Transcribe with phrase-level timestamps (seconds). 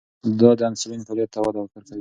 [0.39, 1.89] دا د انسولین فعالیت ته وده ورکوي.